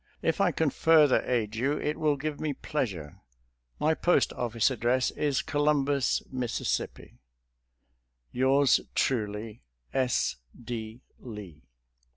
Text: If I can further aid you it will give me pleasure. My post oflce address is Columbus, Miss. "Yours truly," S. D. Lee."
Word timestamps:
If 0.23 0.41
I 0.41 0.51
can 0.51 0.71
further 0.71 1.21
aid 1.29 1.55
you 1.55 1.73
it 1.73 1.95
will 1.95 2.17
give 2.17 2.39
me 2.39 2.53
pleasure. 2.53 3.21
My 3.77 3.93
post 3.93 4.31
oflce 4.31 4.71
address 4.71 5.11
is 5.11 5.43
Columbus, 5.43 6.23
Miss. 6.31 6.81
"Yours 8.31 8.79
truly," 8.95 9.61
S. 10.05 10.37
D. 10.59 11.03
Lee." 11.19 11.67